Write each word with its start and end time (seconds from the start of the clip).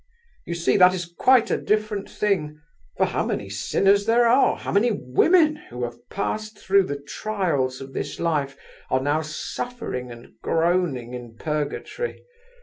You 0.45 0.55
see 0.55 0.77
that 0.77 0.95
is 0.95 1.05
quite 1.15 1.51
a 1.51 1.61
different 1.61 2.09
thing, 2.09 2.59
for 2.97 3.05
how 3.05 3.23
many 3.23 3.51
sinners 3.51 4.07
there 4.07 4.25
are, 4.25 4.55
how 4.57 4.71
many 4.71 4.89
women, 4.91 5.57
who 5.69 5.83
have 5.83 6.09
passed 6.09 6.57
through 6.57 6.85
the 6.87 6.97
trials 6.99 7.81
of 7.81 7.93
this 7.93 8.19
life, 8.19 8.57
are 8.89 8.99
now 9.03 9.21
suffering 9.21 10.09
and 10.11 10.33
groaning 10.41 11.13
in 11.13 11.35
purgatory! 11.37 12.23